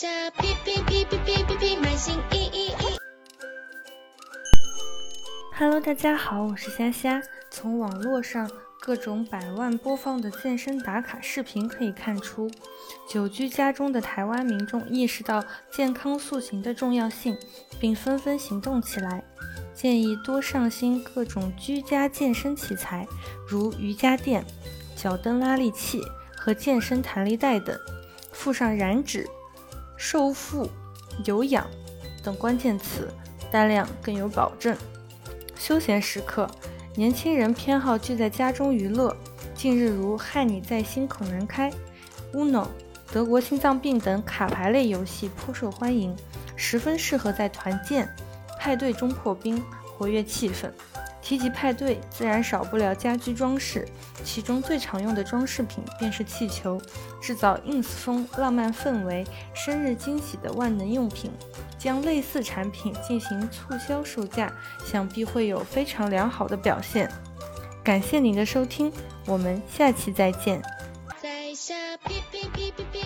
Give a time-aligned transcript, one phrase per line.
[0.00, 2.98] 下哔哔哔哔哔哔哔，满心意意意。
[5.58, 7.20] Hello，大家好，我是虾虾。
[7.50, 8.50] 从网络上
[8.80, 12.50] 各种百万播放的健身打卡视频可以看出，
[13.06, 17.36] 久居家中的台湾民众意识到健康塑形的重要性，
[17.78, 19.22] 并纷纷行动起来。
[19.74, 23.06] 建议多上新各种居家健身器材，
[23.46, 24.42] 如瑜伽垫、
[24.96, 26.00] 脚蹬拉力器
[26.34, 27.78] 和健身弹力带等，
[28.32, 29.28] 附上燃脂、
[30.02, 30.66] 瘦腹、
[31.26, 31.66] 有氧
[32.24, 33.12] 等关键词，
[33.50, 34.74] 单量更有保证。
[35.54, 36.50] 休闲时刻，
[36.94, 39.14] 年轻人偏好聚在家中娱乐。
[39.54, 41.70] 近日如“害你在心口难开”、
[42.32, 42.66] Uno、
[43.12, 46.16] 德国心脏病等卡牌类游戏颇受欢迎，
[46.56, 48.08] 十分适合在团建、
[48.58, 49.62] 派对中破冰，
[49.98, 50.70] 活跃气氛。
[51.30, 53.86] 提及派对，自然少不了家居装饰，
[54.24, 56.76] 其中最常用的装饰品便是气球，
[57.22, 61.30] 制造 ins 风浪漫氛围、生日惊喜的万能用品。
[61.78, 64.52] 将类似产品进行促销售价，
[64.84, 67.08] 想必会有非常良好的表现。
[67.84, 68.92] 感谢您的收听，
[69.24, 70.60] 我们下期再见。
[71.22, 72.99] 在下哔哔哔哔哔，